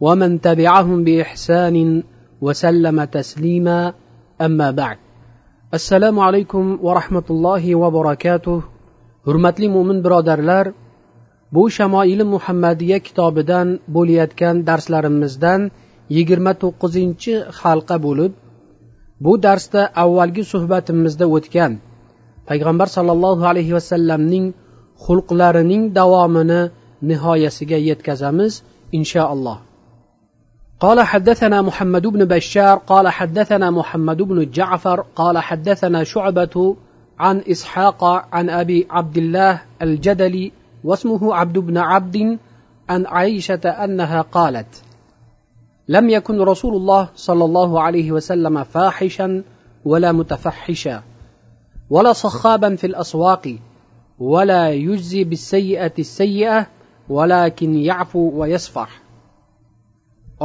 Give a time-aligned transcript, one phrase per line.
[0.00, 2.02] ومن تبعهم باحسان
[2.40, 3.92] وسلم تسليما
[4.40, 4.98] اما بعد
[5.76, 8.58] assalomu alaykum va rahmatullohi va barakatuh
[9.26, 10.66] hurmatli mo'min birodarlar
[11.54, 15.60] bu shamoili muhammadiya kitobidan bo'layotgan darslarimizdan
[16.16, 18.32] yigirma to'qqizinchi halqa bo'lib
[19.24, 21.72] bu darsda avvalgi suhbatimizda o'tgan
[22.48, 24.46] payg'ambar sollallohu alayhi vasallamning
[25.04, 26.60] xulqlarining davomini
[27.10, 28.52] nihoyasiga yetkazamiz
[28.98, 29.58] inshaalloh
[30.79, 36.75] قال حدثنا محمد بن بشار قال حدثنا محمد بن جعفر قال حدثنا شعبة
[37.19, 38.03] عن إسحاق
[38.35, 40.51] عن أبي عبد الله الجدلي
[40.83, 42.37] واسمه عبد بن عبد
[42.89, 44.83] عن عائشة أنها قالت
[45.87, 49.43] لم يكن رسول الله صلى الله عليه وسلم فاحشا
[49.85, 51.03] ولا متفحشا
[51.89, 53.55] ولا صخابا في الأسواق
[54.19, 56.67] ولا يجزي بالسيئة السيئة
[57.09, 59.08] ولكن يعفو ويصفح.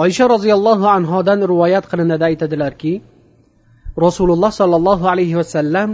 [0.03, 2.93] oysha roziyallohu anhodan rivoyat qilinadi aytadilarki
[4.05, 5.89] rasululloh sollallohu alayhi vasallam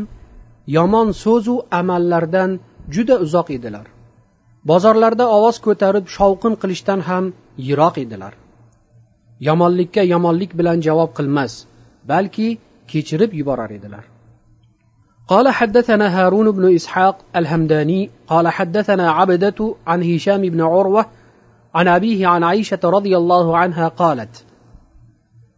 [0.77, 2.51] yomon so'zu amallardan
[2.95, 3.85] juda uzoq edilar
[4.69, 7.25] bozorlarda ovoz ko'tarib shovqin qilishdan ham
[7.67, 8.33] yiroq edilar
[9.47, 11.53] yomonlikka yomonlik bilan javob qilmas
[12.11, 12.47] balki
[12.91, 14.05] kechirib yuborar edilar
[15.27, 21.05] قال حدثنا هارون بن إسحاق الهمداني قال حدثنا عبدة عن هشام بن عروة
[21.74, 24.44] عن أبيه عن عائشة رضي الله عنها قالت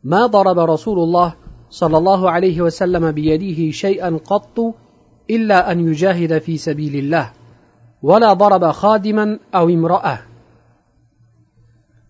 [0.04, 1.34] ما ضرب رسول الله
[1.70, 4.74] صلى الله عليه وسلم بيده شيئا قط
[5.30, 7.32] إلا أن يجاهد في سبيل الله
[8.02, 10.18] ولا ضرب خادما أو امرأة.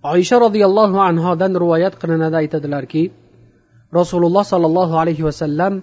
[0.04, 3.10] عائشة رضي الله عنها دن روايات قرنا دايت دلاركي
[3.94, 5.82] رسول الله صلى الله عليه وسلم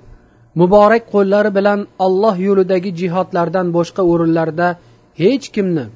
[0.56, 4.78] مبارك قلر بلن الله يولدك جهات لردن بوشق ورلرده
[5.16, 5.90] هيج كمنا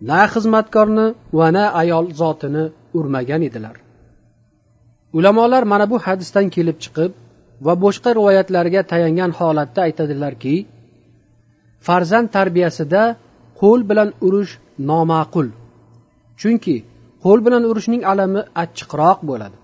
[0.00, 1.06] na xizmatkorni
[1.38, 2.64] va na ayol zotini
[2.98, 3.76] urmagan edilar.
[5.18, 7.12] Ulamolar mana bu hadisdan kelib chiqib
[7.66, 10.54] va boshqa rivoyatlarga tayangan holatda aytadilarki
[11.86, 13.02] farzand tarbiyasida
[13.60, 14.52] qo'l bilan urish
[14.90, 15.48] noma'qul.
[16.40, 16.76] Chunki
[17.24, 19.56] qo'l bilan urishning alami achchiqroq bo'ladi.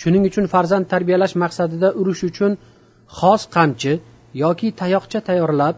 [0.00, 2.52] Shuning uchun farzand tarbiyalash maqsadida urish uchun
[3.18, 3.92] xos qamchi
[4.42, 5.76] yoki tayoqcha tayyorlab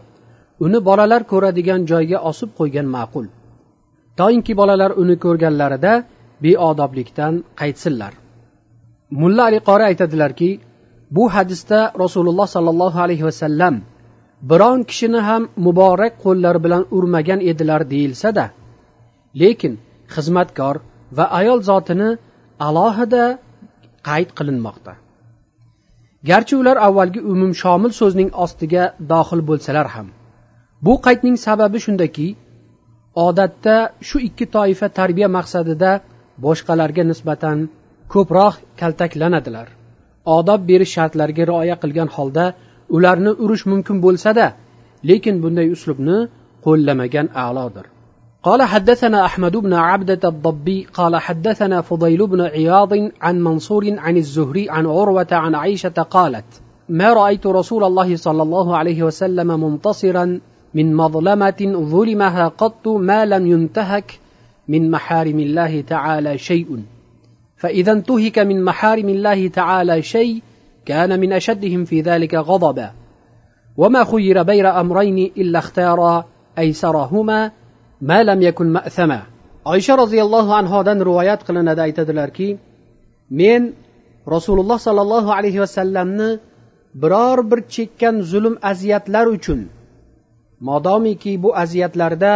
[0.65, 3.25] uni bolalar ko'radigan joyga osib qo'ygan ma'qul.
[4.19, 5.93] Toinki bolalar uni ko'rganlarida
[6.43, 8.13] beodoblikdan qaytsinlar.
[9.21, 10.49] Mulla ali qori aytadilarki
[11.15, 13.75] bu hadisda rasululloh sollallohu alayhi vasallam
[14.51, 18.45] biron kishini ham muborak qo'llari bilan urmagan edilar deyilsada
[19.41, 19.73] lekin
[20.15, 20.75] xizmatkor
[21.17, 22.09] va ayol zotini
[22.67, 23.23] alohida
[24.07, 24.93] qayd qilinmoqda.
[26.29, 30.07] Garchi ular avvalgi umumshomil so'zning ostiga dohil bo'lsalar ham
[30.85, 32.27] bu qaydning sababi shundaki
[33.26, 33.76] odatda
[34.08, 35.90] shu ikki toifa tarbiya maqsadida
[36.44, 37.58] boshqalarga nisbatan
[38.14, 39.68] ko'proq kaltaklanadilar
[40.36, 42.46] odob berish shartlariga rioya qilgan holda
[42.96, 44.46] ularni urish mumkin bo'lsada
[45.10, 46.18] lekin bunday uslubni
[46.66, 47.86] qo'llamagan a'lodir
[48.42, 54.70] قال حدثنا أحمد بن عبدة الضبي قال حدثنا فضيل بن عياض عن منصور عن الزهري
[54.70, 56.44] عن عروة عن عائشة قالت
[56.88, 60.40] ما رأيت رسول الله صلى الله عليه وسلم منتصرا
[60.73, 61.61] من مظلمة
[61.93, 64.19] ظلمها قط ما لم ينتهك
[64.67, 66.69] من محارم الله تعالى شيء.
[67.57, 70.41] فإذا انتهك من محارم الله تعالى شيء
[70.85, 72.91] كان من أشدهم في ذلك غضبا.
[73.77, 76.25] وما خير بين أمرين إلا اختار
[76.57, 77.51] أيسرهما
[78.01, 79.21] ما لم يكن مأثما.
[79.65, 82.47] oysha roziyallohu anhodan rivoyat qilinadi aytadilarki
[83.29, 83.61] men
[84.35, 86.29] rasululloh sollallohu alayhi vasallamni
[87.03, 89.59] biror bir chekkan zulm aziyatlar uchun
[90.69, 92.31] modomiki bu aziyatlarda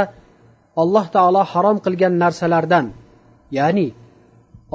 [0.81, 2.85] alloh taolo harom qilgan narsalardan
[3.57, 3.88] ya'ni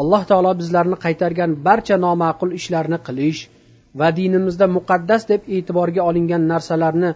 [0.00, 3.40] alloh taolo bizlarni qaytargan barcha noma'qul ishlarni qilish
[3.98, 7.10] va dinimizda muqaddas deb e'tiborga olingan narsalarni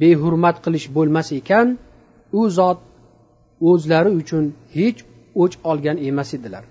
[0.00, 1.66] behurmat qilish bo'lmas ekan
[2.40, 2.78] u zot
[3.70, 4.44] o'zlari uchun
[4.76, 4.98] hech
[5.42, 6.64] o'ch olgan emas edilar.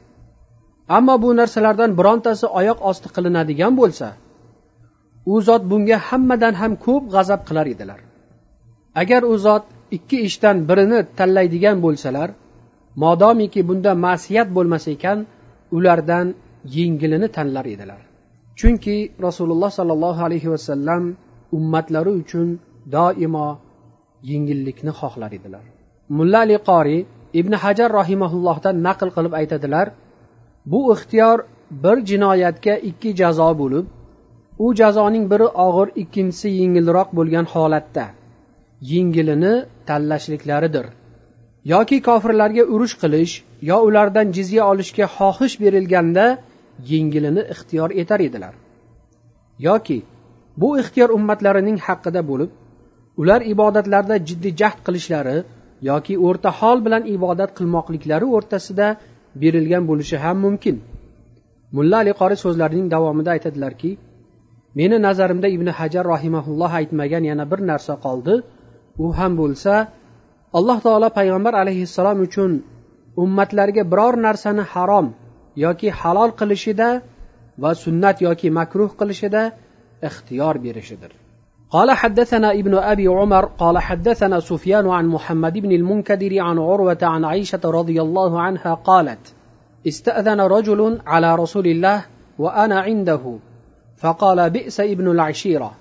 [0.98, 4.08] Ammo bu narsalardan birontasi oyoq osti qilinadigan bo'lsa
[5.34, 8.00] u zot bunga hammadan ham ko'p g'azab qilar edilar.
[9.02, 9.64] Agar u zot
[9.98, 12.30] ikki ishdan birini tanlaydigan bo'lsalar
[13.04, 15.20] modomiki bunda ma'siyat bo'lmas ekan
[15.78, 16.28] ulardan
[16.76, 18.02] yengilini tanlar edilar.
[18.60, 21.04] Chunki rasululloh sollallohu alayhi vasallam
[21.58, 22.48] ummatlari uchun
[22.96, 23.50] doimo
[24.32, 25.66] yengillikni xohlar edilar.
[26.18, 27.06] Mulla ali qoriy
[27.40, 29.88] ibn hajar rohimaullohdan naql qilib aytadilar
[30.72, 31.38] bu ixtiyor
[31.84, 33.86] bir jinoyatga ikki jazo bo'lib
[34.66, 38.06] u jazoning biri og'ir ikkinchisi yengilroq bo'lgan holatda.
[38.82, 39.54] Yengilini
[39.88, 40.86] tanlashliklaridir.
[41.66, 43.34] Yoki kofirlarga urush qilish
[43.70, 46.26] yo ulardan jizya olishga xohish berilganda
[46.92, 48.54] yengilini ixtiyor etar edilar.
[49.68, 50.00] Yoki
[50.62, 52.52] bu ixtiyor ummatlarining haqqida bo'lib
[53.22, 55.38] ular ibodatlarda jiddiy jahd qilishlari
[55.90, 58.88] yoki o'rta hol bilan ibodat qilmoqliklari o'rtasida
[59.42, 60.78] berilgan bo'lishi ham mumkin.
[61.76, 63.92] Mulla ali qori so'zlarining davomida aytadilarki
[64.80, 68.34] meni nazarimda ibn hajar rahimaulloh aytmagan yana bir narsa qoldi.
[69.05, 69.75] u ham bo'lsa
[70.59, 72.53] alloh taolo payg'ambar alayhissalom uchun
[73.23, 75.07] ummatlarga biror narsani harom
[75.65, 76.89] yoki halol qilishida
[77.63, 79.43] va sunnat yoki makruh qilishida
[80.09, 81.13] ixtiyor berishidir
[81.75, 87.25] قال حدثنا ابن ابي عمر قال حدثنا سفيان عن محمد بن المنكدر عن عروه عن
[87.25, 89.35] عائشه رضي الله عنها قالت
[89.87, 92.05] استاذن رجل على رسول الله
[92.39, 93.39] وانا عنده
[93.97, 95.73] فقال بئس ابن العشيره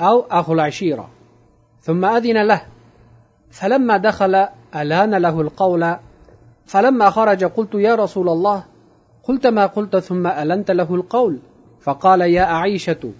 [0.00, 1.08] او اخو العشيره
[1.80, 2.62] ثم اذن له
[3.50, 4.34] فلما دخل
[4.76, 5.96] الان له القول
[6.66, 8.64] فلما خرج قلت يا رسول الله
[9.22, 11.38] قلت ما قلت ثم النت له القول
[11.80, 13.12] فقال يا عائشه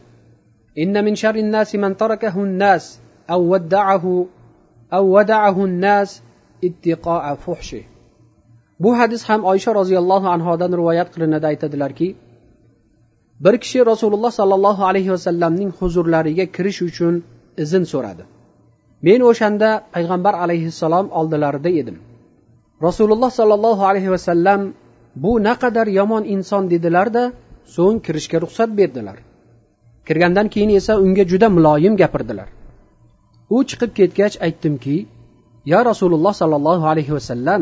[0.79, 3.01] إن من شر الناس من تركه الناس
[3.31, 4.27] أو ودعه
[4.93, 6.23] أو ودعه الناس
[6.65, 7.83] اتقاء فحشه
[8.81, 12.09] bu hadis ham oysha roziyallohu anhodan rivoyat qilinadi aytadilarki
[13.45, 17.15] bir kishi rasululloh sollallohu alayhi vasallamning huzurlariga kirish uchun
[17.65, 18.25] izn so'radi
[19.08, 21.98] Men o'shanda payg'ambar alayhissalom oldilarida edim.
[22.88, 24.62] Rasululloh sollallohu alayhi vasallam
[25.24, 27.24] bu naqadar yomon inson dedilarda
[27.76, 29.18] so'ng kirishga ruxsat berdilar.
[30.08, 32.50] Kirgandan keyin esa unga juda muloyim gapirdilar.
[33.56, 34.98] U chiqib ketgach aytdimki
[35.72, 37.62] yo rasululloh sollallohu alayhi vasallam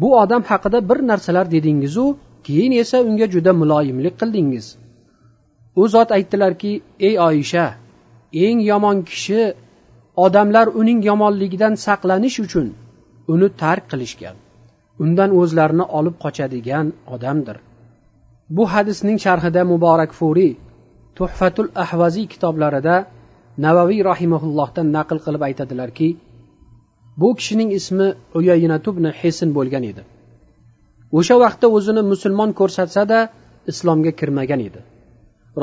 [0.00, 2.06] bu odam haqida bir narsalar dedingizu
[2.46, 4.66] keyin esa unga juda muloyimlik qildingiz.
[5.80, 6.72] U zot aytdilarki
[7.08, 7.66] ey oyisha
[8.44, 9.40] eng yomon kishi
[10.24, 12.66] odamlar uning yomonligidan saqlanish uchun
[13.32, 14.36] uni tark qilishgan.
[15.04, 17.56] Undan o'zlarini olib qochadigan odamdir.
[18.56, 20.52] Bu hadisning sharhida muborak furiy
[21.18, 22.96] tuhfatul ahvaziy kitoblarida
[23.64, 26.08] navaviy rahimaullohdan naql qilib aytadilarki
[27.20, 28.08] bu kishining ismi
[28.38, 30.02] uyayinatubni hesin bo'lgan edi.
[31.18, 33.18] O'sha vaqtda o'zini musulmon ko'rsatsa da
[33.72, 34.80] islomga kirmagan edi.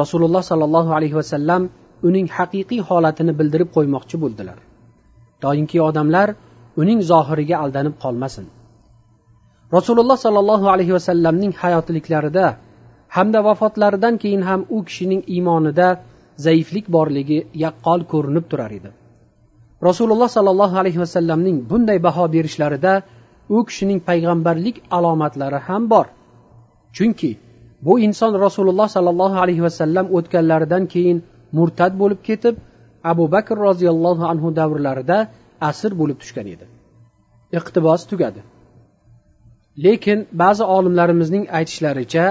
[0.01, 1.63] Rasululloh sollallohu alayhi vasallam
[2.07, 4.57] uning haqiqiy holatini bildirib qo'ymoqchi bo'ldilar.
[5.44, 6.29] Doimki odamlar
[6.81, 8.45] uning zohiriga aldanib qolmasin.
[9.77, 12.45] Rasululloh sollallohu alayhi vasallamning hayotliklarida
[13.15, 15.88] hamda vafotlaridan keyin ham u kishining iymonida
[16.45, 18.91] zaiflik borligi yaqqol ko'rinib turar edi.
[19.88, 22.94] Rasululloh sollallohu alayhi vasallamning bunday baho berishlarida
[23.56, 26.06] u kishining payg'ambarlik alomatlari ham bor.
[26.97, 27.31] Chunki
[27.85, 31.17] bu inson rasululloh sollallohu alayhi vasallam o'tganlaridan keyin
[31.58, 32.55] murtad bo'lib ketib
[33.10, 35.19] abu bakr roziyallohu anhu davrlarida
[35.70, 36.66] asr bo'lib tushgan edi
[37.58, 38.40] iqtibos tugadi
[39.84, 42.26] lekin ba'zi olimlarimizning aytishlaricha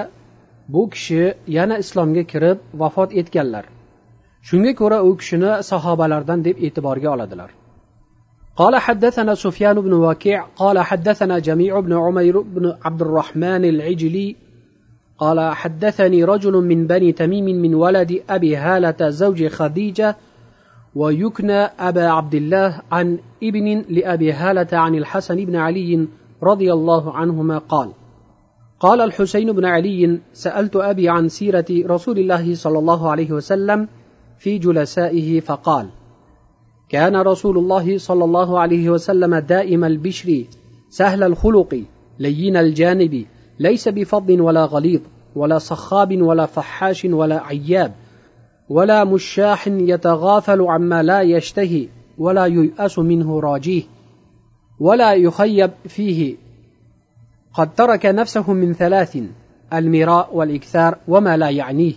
[0.73, 1.21] bu kishi
[1.57, 3.65] yana islomga kirib vafot etganlar
[4.47, 7.51] shunga ko'ra u kishini sahobalardan deb e'tiborga oladilar
[8.61, 14.35] قال حدثنا سفيان بن وكيع قال حدثنا جميع بن عمير بن عبد الرحمن العجلي
[15.22, 20.16] قال حدثني رجل من بني تميم من ولد أبي هالة زوج خديجة
[20.94, 26.08] ويكنى أبا عبد الله عن ابن لأبي هالة عن الحسن بن علي
[26.42, 27.90] رضي الله عنهما قال
[28.80, 33.88] قال الحسين بن علي سألت أبي عن سيرة رسول الله صلى الله عليه وسلم
[34.38, 35.88] في جلسائه فقال
[36.88, 40.44] كان رسول الله صلى الله عليه وسلم دائم البشر
[40.90, 41.82] سهل الخلق
[42.18, 43.24] لين الجانب
[43.58, 45.00] ليس بفض ولا غليظ
[45.36, 47.92] ولا صخاب ولا فحاش ولا عياب
[48.68, 53.82] ولا مشاح يتغافل عما لا يشتهي ولا ييأس منه راجيه
[54.80, 56.36] ولا يخيب فيه.
[57.54, 59.18] قد ترك نفسه من ثلاث
[59.72, 61.92] المراء والإكثار وما لا يعنيه.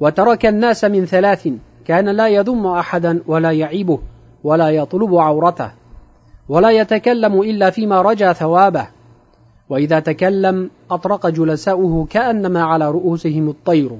[0.00, 1.48] وترك الناس من ثلاث
[1.84, 3.98] كان لا يذم أحدا ولا يعيبه
[4.44, 5.70] ولا يطلب عورته
[6.48, 8.86] ولا يتكلم إلا فيما رجا ثوابه.
[9.68, 13.90] وإذا تكلم أطرق جلساؤه كأنما على رؤوسهم الطير.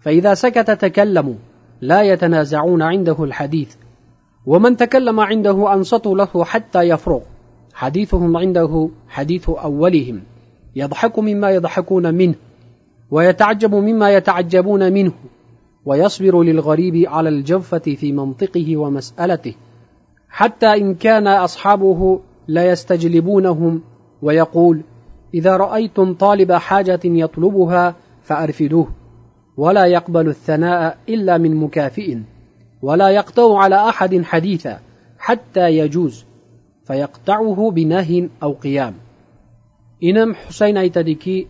[0.00, 1.34] فإذا سكت تكلموا
[1.80, 3.74] لا يتنازعون عنده الحديث.
[4.46, 7.20] ومن تكلم عنده أنصتوا له حتى يفرغ.
[7.74, 10.22] حديثهم عنده حديث أولهم.
[10.76, 12.34] يضحك مما يضحكون منه
[13.10, 15.12] ويتعجب مما يتعجبون منه
[15.84, 19.54] ويصبر للغريب على الجوفة في منطقه ومسألته.
[20.28, 23.82] حتى إن كان أصحابه لا يستجلبونهم
[24.21, 24.81] ويقول
[25.33, 28.87] إذا رأيتم طالب حاجة يطلبها فأرفدوه
[29.57, 32.17] ولا يقبل الثناء إلا من مكافئ
[32.81, 34.79] ولا يقطع على أحد حديثا
[35.17, 36.25] حتى يجوز
[36.87, 38.93] فيقطعه بنهي أو قيام
[40.09, 41.47] inim husayn aytadiki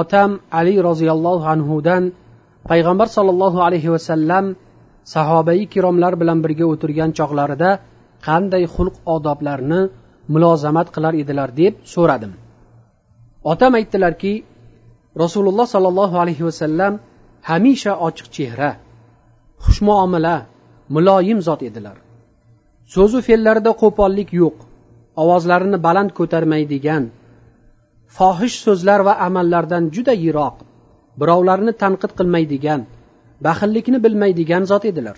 [0.00, 2.04] otam ali roziyallohu anhudan
[2.70, 4.44] payg'ambar sollallohu alayhi vasallam
[5.14, 7.70] sahobai kiromlar bilan birga o'tirgan chog'larida
[8.26, 9.80] qanday xulq odoblarni
[10.33, 12.33] mulozamat qilar edilar deb so'radim.
[13.51, 14.33] Otam aytdilarki
[15.23, 16.93] rasululloh sollallohu alayhi vasallam
[17.49, 18.71] hamisha ochiq chehra
[19.65, 20.35] xushmuomala
[20.95, 21.97] muloyim zot edilar.
[22.93, 24.57] So'zu fe'llarida qo'pollik yo'q
[25.23, 27.03] ovozlarini baland ko'tarmaydigan
[28.17, 30.55] fohish so'zlar va amallardan juda yiroq
[31.21, 32.81] birovlarni tanqid qilmaydigan
[33.45, 35.17] baxillikni bilmaydigan zot edilar.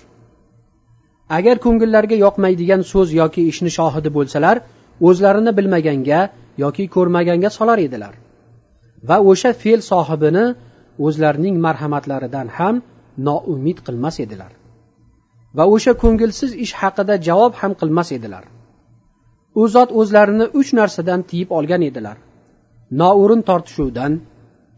[1.37, 4.57] Agar ko'ngillariga yoqmaydigan so'z yoki ishni shohidi bo'lsalar
[5.07, 6.21] o'zlarini bilmaganga
[6.63, 8.13] yoki ko'rmaganga solar edilar.
[9.09, 10.45] Va o'sha fe'l sohibini
[11.05, 12.75] o'zlarining marhamatlaridan ham
[13.27, 14.51] noumid qilmas edilar.
[15.57, 18.43] Va o'sha ko'ngilsiz ish haqida javob ham qilmas edilar.
[19.61, 22.17] U zot o'zlarini uch narsadan tiyib olgan edilar.
[23.01, 24.11] Noo'rin tortishuvdan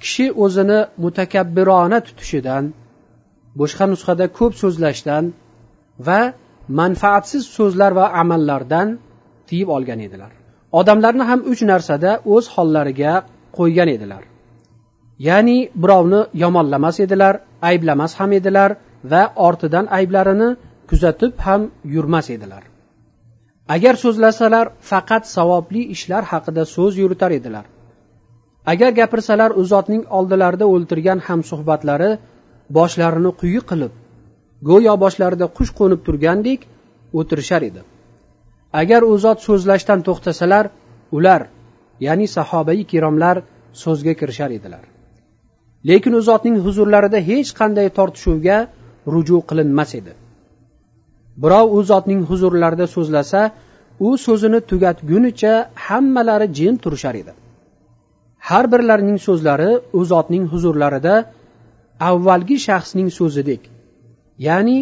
[0.04, 2.64] kishi o'zini mutakabbirona tutishidan
[3.60, 5.24] boshqa nusxada ko'p so'zlashdan
[6.08, 6.20] va
[6.80, 8.88] manfaatsiz so'zlar va amallardan
[9.50, 10.32] tiyib olgan edilar.
[10.80, 13.14] Odamlarni ham uch narsada o'z hollariga
[13.58, 14.24] qo'ygan edilar.
[15.28, 17.34] Ya'ni birovni yomonlamas edilar
[17.70, 18.72] ayblamas ham edilar
[19.12, 20.50] va ortidan ayblarini
[20.90, 21.62] kuzatib ham
[21.96, 22.64] yurmas edilar.
[23.76, 27.66] Agar so'zlasalar faqat savobli ishlar haqida so'z yuritar edilar.
[28.72, 32.12] Agar gapirsalar u zotning oldilarida o'ltirgan hamsuhbatlari
[32.78, 33.94] boshlarini quyi qilib
[34.70, 36.60] go'yo boshlarida qush qo'nib turgandek
[37.20, 37.82] o'tirishar edi.
[38.82, 40.66] Agar u zot so'zlashdan to'xtasalar
[41.18, 41.42] ular
[42.06, 43.36] ya'ni sahobai kiromlar
[43.84, 44.84] so'zga kirishar edilar.
[45.90, 48.58] Lekin u zotning huzurlarida hech qanday tortishuvga
[49.14, 50.14] ruju qilinmas edi.
[51.44, 53.42] Birov u zotning huzurlarida so'zlasa
[54.08, 55.54] u so'zini tugatgunicha
[55.86, 57.34] hammalari jim turishar edi.
[58.48, 61.16] Har birlarining so'zlari u zotning huzurlarida
[62.10, 63.62] avvalgi shaxsning so'zidek
[64.48, 64.78] ya'ni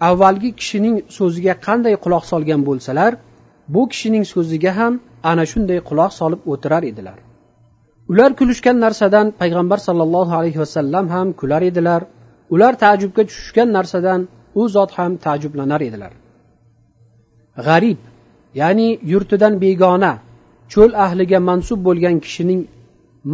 [0.00, 3.12] avvalgi kishining so'ziga qanday quloq solgan bo'lsalar
[3.74, 4.92] bu kishining so'ziga ham
[5.30, 7.18] ana shunday quloq solib o'tirar edilar.
[8.10, 12.02] Ular kulishgan narsadan payg'ambar sollallohu alayhi vasallam ham kular edilar.
[12.54, 14.20] Ular taajjubga tushishgan narsadan
[14.60, 16.12] u zot ham taajjublanar edilar.
[17.66, 17.98] G'arib
[18.60, 20.12] ya'ni yurtidan begona
[20.72, 22.62] cho'l ahliga mansub bo'lgan kishining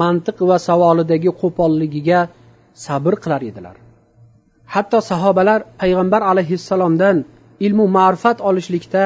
[0.01, 2.21] mantiq va savolidagi qo'polligiga
[2.87, 3.77] sabr qilar edilar.
[4.75, 7.17] Hatto sahobalar payg'ambar alayhissalomdan
[7.67, 9.05] ilmu ma'rifat olishlikda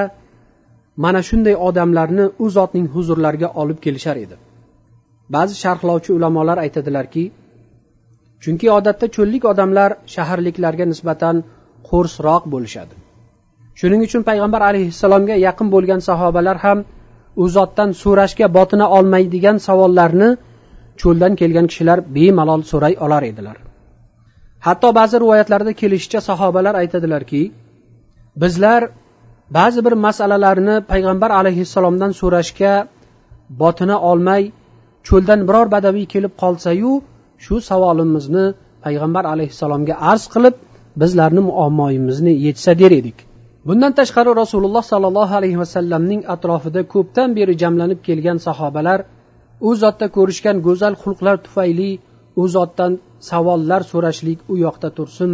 [1.05, 4.37] mana shunday odamlarni u zotning huzurlariga olib kelishar edi.
[5.35, 7.25] Ba'zi sharhlovchi ulamolar aytadilarki
[8.43, 11.37] chunki odatda cho'llik odamlar shaharliklarga nisbatan
[11.89, 12.95] qo'rsroq bo'lishadi.
[13.81, 16.79] Shuning uchun payg'ambar alayhissalomga yaqin bo'lgan sahobalar ham
[17.43, 20.29] u zotdan so'rashga botina olmaydigan savollarni
[21.01, 23.57] cho'ldan kelgan kishilar bemalol so'ray olar edilar.
[24.67, 27.43] Hatto ba'zi rivoyatlarda kelishicha sahobalar aytadilarki
[28.43, 28.81] bizlar
[29.59, 32.73] ba'zi bir masalalarni payg'ambar alayhissalomdan so'rashga
[33.63, 34.43] botina olmay
[35.09, 36.93] cho'ldan biror badaviy kelib qolsayu
[37.45, 38.47] shu savolimizni
[38.85, 40.55] payg'ambar alayhissalomga arz qilib
[41.01, 43.19] bizlarni muammoyimizni yechsa der edik.
[43.69, 48.99] Bundan tashqari rasululloh sollallohu alayhi vasallamning atrofida ko'pdan beri jamlanib kelgan sahobalar
[49.69, 51.91] u zotda ko'rishgan go'zal xulqlar tufayli
[52.41, 52.93] u zotdan
[53.31, 55.33] savollar so'rashlik u yoqda tursin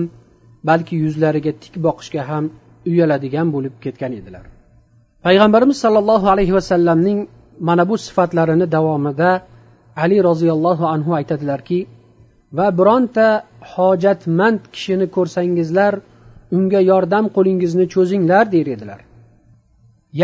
[0.69, 2.45] balki yuzlariga tik boqishga ham
[2.91, 4.45] uyaladigan bo'lib ketgan edilar.
[5.27, 7.19] Payg'ambarimiz sollallohu alayhi vasallamning
[7.69, 9.31] mana bu sifatlarini davomida
[10.05, 11.79] ali roziyallohu anhu aytadilarki
[12.59, 13.27] va bironta
[13.75, 15.93] hojatmand kishini ko'rsangizlar
[16.57, 19.01] unga yordam qo'lingizni cho'zinglar der edilar.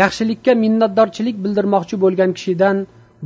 [0.01, 2.77] Yaxshilikka minnatdorchilik bildirmoqchi bo'lgan kishidan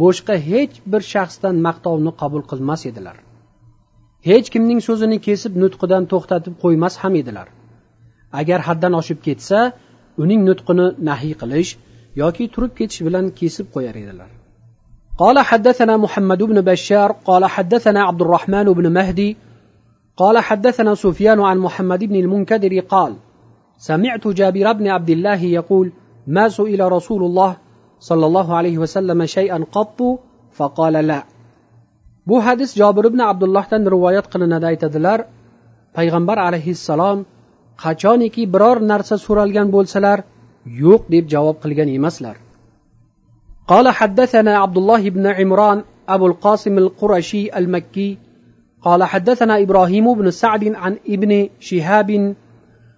[0.04, 3.18] boshqa hech bir shaxsdan maqtovni qabul qilmas edilar.
[4.29, 7.49] hech kimning so'zini kesib nutqidan to'xtatib qo'ymas ham edilar
[8.41, 9.61] agar haddan oshib ketsa
[10.23, 11.71] uning nutqini nahiy qilish
[12.23, 14.31] yoki turib ketish bilan kesib qo'yar edilar
[15.23, 19.37] قال حدثنا محمد بن بشار قال حدثنا عبد الرحمن بن مهدي
[20.17, 23.12] قال حدثنا سفيان عن محمد بن المنكدر قال
[23.79, 25.93] سمعت جابر بن عبد الله يقول
[26.27, 27.57] ما سئل رسول الله
[28.00, 29.99] صلى الله عليه وسلم شيئا قط
[30.53, 31.25] فقال لا
[32.27, 35.20] bu hadis jobir ibn abdullohdan rivoyat qilinadi aytadilar.
[35.98, 37.20] Payg'ambar alayhissalom
[37.84, 40.18] qachoniki biror narsa so'ralgan bo'lsalar
[40.84, 42.38] yo'q deb javob qilgan emaslar.
[43.68, 48.18] قال حدثنا عبد الله بن عمران أبو القاسم القرشي المكي
[48.82, 52.36] قال حدثنا إبراهيم بن سعد عن ابن شهاب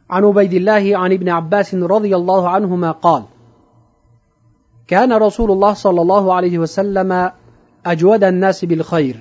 [0.09, 3.23] عن عبيد الله عن ابن عباس رضي الله عنهما قال
[4.87, 7.31] كان رسول الله صلى الله عليه وسلم
[7.85, 9.15] أجود الناس بالخير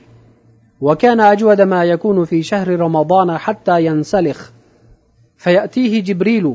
[0.81, 4.51] وكان أجود ما يكون في شهر رمضان حتى ينسلخ.
[5.37, 6.55] فيأتيه جبريل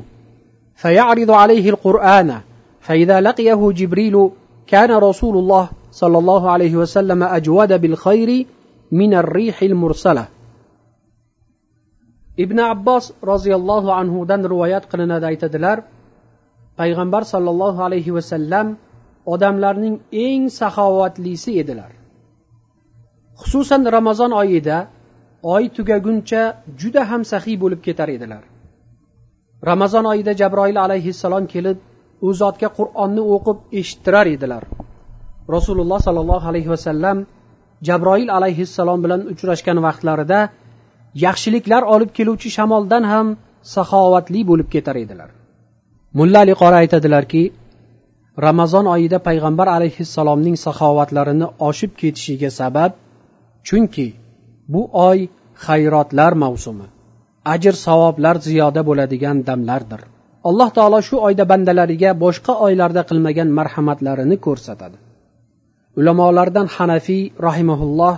[0.76, 2.42] فيعرض عليه القرآن
[2.80, 4.30] فإذا لقيه جبريل
[4.68, 8.46] كان رسول الله صلى الله عليه وسلم أجود بالخير
[8.92, 10.28] من الريح المرسلة.
[12.40, 15.78] ibn abbos roziyallohu anhudan rivoyat qilinadi aytadilar
[16.80, 18.68] payg'ambar sollallohu alayhi vasallam
[19.34, 21.99] odamlarning eng saxovatlisi edilar
[23.42, 24.78] xususan ramazon oyida
[25.56, 26.42] oy tugaguncha
[26.82, 28.44] juda ham saxiy bo'lib ketar edilar.
[29.70, 31.78] Ramazon oyida jabroil alayhissalom kelib
[32.28, 34.64] u zotga qur'onni o'qib eshittirar edilar.
[35.56, 37.18] Rasululloh sollallohu alayhi vasallam
[37.88, 40.40] jabroil alayhissalom bilan uchrashgan vaqtlarida
[41.26, 43.28] yaxshiliklar olib keluvchi shamoldan ham
[43.76, 45.30] saxovatli bo'lib ketar edilar.
[46.20, 47.44] Mulla ali qori aytadilarki
[48.48, 52.92] ramazon oyida payg'ambar alayhissalomning saxovatlarini oshib ketishiga sabab
[53.68, 54.08] chunki
[54.74, 55.20] bu oy
[55.66, 56.88] xayrotlar mavsumi
[57.54, 60.02] ajr savoblar ziyoda bo'ladigan damlardir.
[60.50, 64.98] Alloh taolo shu oyda bandalariga boshqa oylarda qilmagan marhamatlarini ko'rsatadi.
[66.00, 68.16] Ulamolardan hanafiy rahimaulloh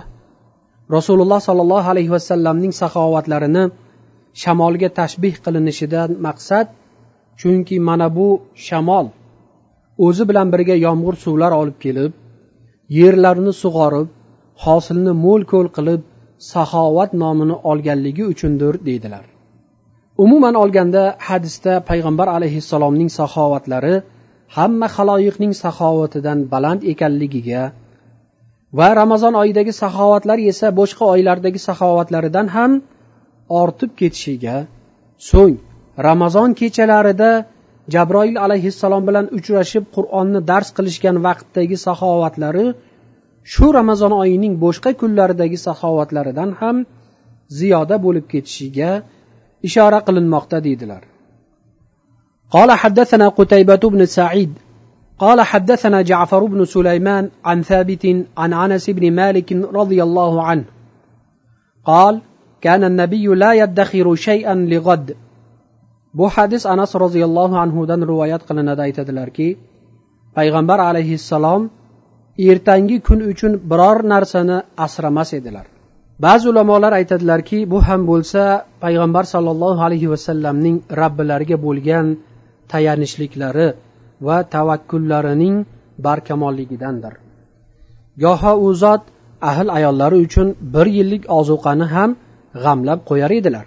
[0.96, 3.64] rasululloh sollallohu alayhi vasallamning saxovatlarini
[4.42, 6.66] shamolga tashbih qilinishidan maqsad
[7.40, 8.28] chunki mana bu
[8.66, 9.06] shamol
[10.06, 12.12] o'zi bilan birga yomg'ir suvlar olib kelib
[12.98, 14.08] yerlarni sug'orib
[14.64, 16.02] hosilni mo'l ko'l qilib
[16.52, 19.24] saxovat nomini olganligi uchundir deydilar.
[20.24, 23.94] Umuman olganda hadisda payg'ambar alayhissalomning saxovatlari
[24.56, 27.62] hamma haloyiqning saxovatidan baland ekanligiga
[28.78, 32.72] va ramazon oyidagi saxovatlar esa boshqa oylardagi saxovatlaridan ham
[33.62, 34.56] ortib ketishiga
[35.30, 35.56] so'ng
[36.08, 37.30] ramazon kechalarida
[37.94, 42.66] jabroil alayhissalom bilan uchrashib qur'onni dars qilishgan vaqtdagi saxovatlari
[43.53, 46.77] shu ramazon oyining boshqa kunlaridagi saxovatlaridan ham
[47.59, 48.91] ziyoda bo'lib ketishiga
[49.67, 51.03] ishora qilinmoqda deydilar
[52.55, 54.51] قال حدثنا قتيبة بن سعيد
[55.19, 58.05] قال حدثنا جعفر بن سليمان عن ثابت
[58.37, 60.63] عن انس بن مالك رضي الله عنه
[61.85, 62.21] قال
[62.61, 65.15] كان النبي لا يدخر شيئا لغد
[66.17, 69.49] bu hadis anas roziyallohu anhudan rivoyat qilinadi aytadilarki
[70.37, 71.61] payg'ambar alayhissalom
[72.38, 75.66] ertangi kun uchun biror narsani asramas edilar.
[76.18, 78.42] Ba'zi ulamolar aytadilarki bu ham bo'lsa
[78.80, 82.06] payg'ambar sollallohu alayhi vasallamning robbilariga bo'lgan
[82.72, 83.68] tayanishliklari
[84.26, 85.56] va tavakkullarining
[86.04, 87.14] barkamolligidandir.
[88.22, 89.02] Goho u zot
[89.50, 92.10] ahil ayollari uchun bir yillik ozuqani ham
[92.62, 93.66] g'amlab qo'yar edilar.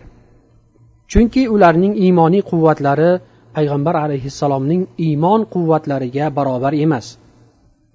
[1.11, 3.11] Chunki ularning iymoniy quvvatlari
[3.55, 7.05] payg'ambar alayhissalomning iymon quvvatlariga barobar emas.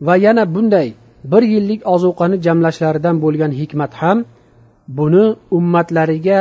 [0.08, 0.88] va yana bunday
[1.32, 4.18] bir yillik ozuqani jamlashlaridan bo'lgan hikmat ham
[4.98, 5.26] buni
[5.58, 6.40] ummatlariga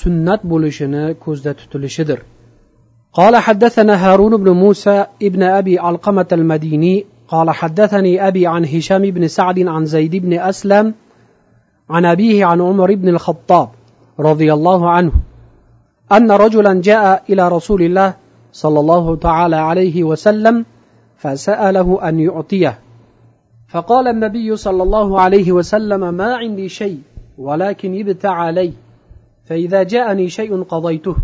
[0.00, 2.20] sunnat bo'lishini ko'zda tutilishidir
[3.18, 9.28] قال حدثنا هارون بن موسى ابن أبي علقمة المديني قال حدثني أبي عن هشام بن
[9.28, 10.94] سعد عن زيد بن أسلم
[11.90, 13.68] عن أبيه عن عمر بن الخطاب
[14.20, 15.12] رضي الله عنه
[16.12, 18.14] أن رجلا جاء إلى رسول الله
[18.52, 20.64] صلى الله تعالى عليه وسلم
[21.16, 22.78] فسأله أن يعطيه
[23.75, 26.99] فقال النبي صلى الله عليه وسلم ما عندي شيء
[27.37, 28.73] ولكن ابتع علي
[29.45, 31.15] فإذا جاءني شيء قضيته.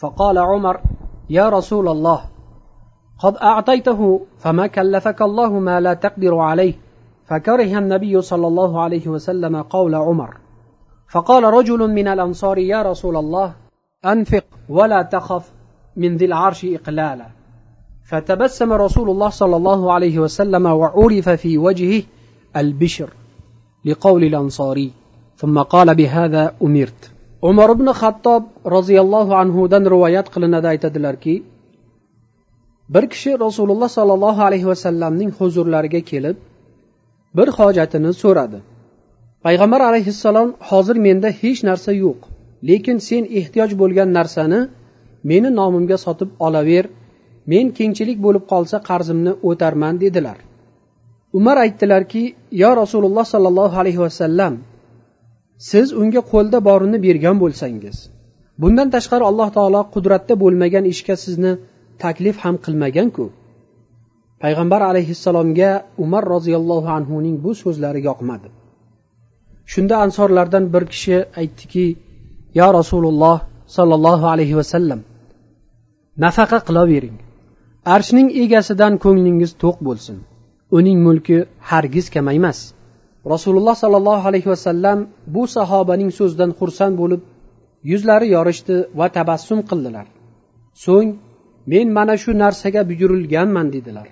[0.00, 0.80] فقال عمر
[1.30, 2.20] يا رسول الله
[3.18, 6.74] قد أعطيته فما كلفك الله ما لا تقدر عليه.
[7.26, 10.36] فكره النبي صلى الله عليه وسلم قول عمر.
[11.08, 13.54] فقال رجل من الأنصار يا رسول الله
[14.04, 15.52] أنفق ولا تخف
[15.96, 17.39] من ذي العرش إقلالا.
[18.09, 22.03] فتبسم رسول الله صلى الله عليه وسلم وعرف في وجهه
[22.57, 23.09] البشر
[23.85, 24.91] لقول الأنصاري
[25.37, 27.15] ثم قال بهذا أمرت
[27.49, 28.43] umar ibn xattob
[28.75, 31.35] roziyallohu anhudan rivoyat qilinadi aytadilarki
[32.93, 36.37] bir kishi rasululloh sollallohu alayhi vasallamning huzurlariga kelib
[37.37, 38.59] bir hojatini so'radi
[39.45, 42.19] payg'ambar alayhissalom hozir menda hech narsa yo'q
[42.69, 44.59] lekin sen ehtiyoj bo'lgan narsani
[45.31, 46.85] meni nomimga sotib olaver
[47.52, 50.38] men kengchilik bo'lib qolsa qarzimni o'tarman dedilar.
[51.38, 52.22] Umar aytdilarki
[52.62, 54.54] yo rasululloh sollallohu alayhi vasallam
[55.70, 57.96] siz unga qo'lda borini bergan bo'lsangiz
[58.62, 61.52] bundan tashqari alloh taolo qudratda bo'lmagan ishga sizni
[62.04, 63.24] taklif ham qilmaganku.
[64.42, 65.70] Payg'ambar alayhissalomga
[66.04, 68.48] umar roziyallohu anhuning bu so'zlari yoqmadi.
[69.72, 71.86] Shunda ansorlardan bir kishi aytdiki
[72.60, 73.36] yo rasululloh
[73.76, 75.00] sollallohu alayhi vasallam
[76.24, 77.16] nafaqa qilavering.
[77.84, 80.16] Arshning egasidan ko'nglingiz to'q bo'lsin.
[80.78, 82.58] Uning mulki hargiz kamaymas
[83.32, 87.20] rasululloh sollallohu alayhi vasallam bu sahobaning so'zidan xursand bo'lib
[87.90, 90.06] yuzlari yorishdi va tabassum qildilar.
[90.84, 91.10] So'ng
[91.66, 94.08] men mana shu narsaga buyurilganman dedilar.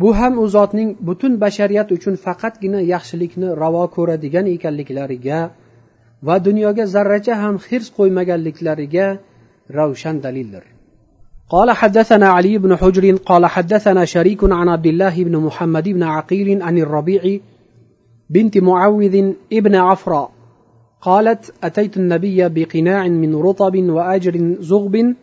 [0.00, 5.40] Bu ham u zotning butun bashariyat uchun faqatgina yaxshilikni ravo ko'radigan ekanliklariga
[6.26, 9.06] va dunyoga zarracha ham hirs qo'ymaganliklariga
[9.78, 10.71] ravshan dalildir.
[11.51, 16.61] قال حدثنا علي بن حجر قال حدثنا شريك عن عبد الله بن محمد بن عقيل
[16.61, 17.39] عن الربيع
[18.29, 20.31] بنت معوذ ابن عفراء
[21.01, 25.15] قالت أتيت النبي بقناع من رطب وأجر زغب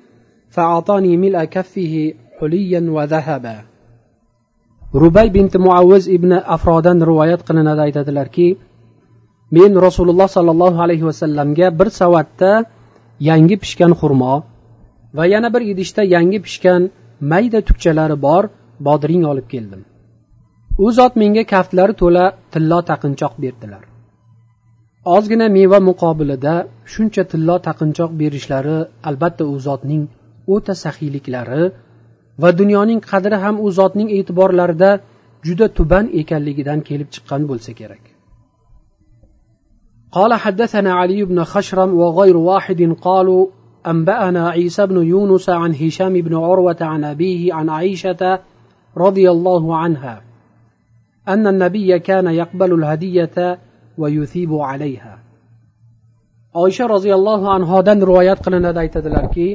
[0.50, 3.56] فأعطاني ملء كفه حليا وذهبا
[4.94, 8.48] rubay binti muavviz ibn afrodan rivoyat qilinadi aytadilarki
[9.56, 12.50] men rasululloh sollallohu alayhi vasallamga bir savatda
[13.28, 14.34] yangi pishgan xurmo
[15.16, 16.82] va yana bir idishda yangi pishgan
[17.32, 18.44] mayda tukchalari bor
[18.86, 19.82] bodring olib keldim
[20.84, 23.82] u zot menga kaftlari to'la tillo taqinchoq berdilar
[25.16, 26.54] ozgina meva muqobilida
[26.92, 28.78] shuncha tillo taqinchoq berishlari
[29.08, 30.04] albatta u zotning
[30.54, 31.64] o'ta saxiyliklari
[32.42, 34.90] va dunyoning qadri ham u zotning e'tiborlarida
[35.46, 38.04] juda tuban ekanligidan kelib chiqqan bo'lsa kerak
[40.16, 43.46] قال حدثنا علي بن خشرم وغير واحد قالوا
[43.86, 48.38] أنبأنا عيسى بن يونس عن هشام بن عروة عن أبيه عن عائشة
[48.96, 50.22] رضي الله عنها
[51.28, 53.58] أن النبي كان يقبل الهدية
[53.98, 55.24] ويثيب عليها
[56.54, 59.48] oysha roziyallohu anhodan rivoyat qilinadi aytadilarki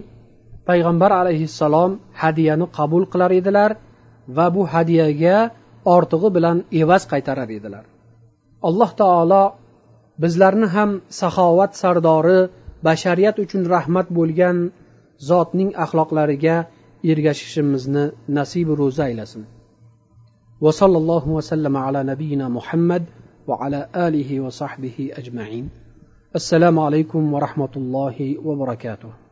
[0.70, 3.72] payg'ambar alayhissalom hadyani qabul qilar edilar
[4.38, 5.38] va bu hadyaga
[5.96, 7.86] ortig'i bilan evaz qaytarar edilar
[8.68, 9.44] alloh taolo
[10.24, 10.90] bizlarni ham
[11.22, 12.40] saxovat sardori
[12.87, 14.57] bashariyat uchun rahmat bo'lgan
[15.31, 16.57] zotning axloqlariga
[17.13, 18.05] ergashishimizni
[18.39, 19.43] nasibi ro'za aylasin.
[20.65, 23.03] Va sallallohu vasallam ala nabiyina muhammad
[23.49, 25.65] va ala alihi va sahbihi ajmain.
[26.39, 29.24] Assalomu alaykum va rahmatullohi va barakatuh.